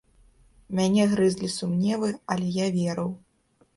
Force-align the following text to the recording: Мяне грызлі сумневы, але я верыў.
Мяне 0.79 1.03
грызлі 1.11 1.49
сумневы, 1.57 2.09
але 2.37 2.47
я 2.57 2.67
верыў. 2.79 3.09